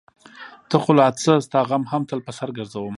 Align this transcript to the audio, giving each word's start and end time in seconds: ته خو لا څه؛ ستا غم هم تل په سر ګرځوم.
ته 0.69 0.75
خو 0.83 0.91
لا 0.99 1.07
څه؛ 1.21 1.33
ستا 1.45 1.59
غم 1.69 1.83
هم 1.91 2.01
تل 2.09 2.19
په 2.25 2.31
سر 2.37 2.49
ګرځوم. 2.57 2.89